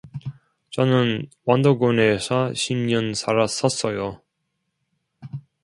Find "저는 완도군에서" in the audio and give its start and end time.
0.71-2.55